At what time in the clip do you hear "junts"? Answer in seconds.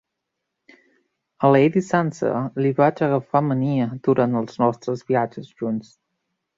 5.63-5.99